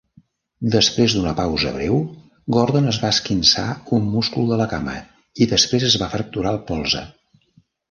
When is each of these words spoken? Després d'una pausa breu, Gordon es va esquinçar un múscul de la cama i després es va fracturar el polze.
Després 0.75 1.15
d'una 1.17 1.33
pausa 1.39 1.73
breu, 1.75 1.99
Gordon 2.55 2.93
es 2.93 2.99
va 3.03 3.13
esquinçar 3.17 3.67
un 3.99 4.09
múscul 4.15 4.51
de 4.55 4.59
la 4.63 4.69
cama 4.75 4.97
i 5.45 5.51
després 5.55 5.89
es 5.93 6.01
va 6.07 6.11
fracturar 6.17 6.57
el 6.59 6.61
polze. 6.73 7.07